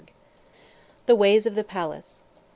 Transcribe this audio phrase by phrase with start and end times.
[1.05, 2.23] THE WAYS OF THE PALACE.